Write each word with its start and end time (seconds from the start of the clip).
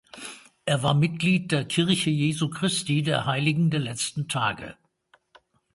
Er 0.65 0.81
war 0.81 0.95
Mitglied 0.95 1.51
der 1.51 1.63
Kirche 1.63 2.09
Jesu 2.09 2.49
Christi 2.49 3.03
der 3.03 3.27
Heiligen 3.27 3.69
der 3.69 3.81
Letzten 3.81 4.27
Tage. 4.27 4.75